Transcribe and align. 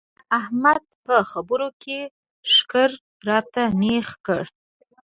احمد 0.39 0.81
په 1.05 1.15
خبرو 1.31 1.69
کې 1.83 1.99
ښکر 2.51 2.89
راته 3.29 3.63
نېغ 3.81 4.07
کړل. 4.25 4.47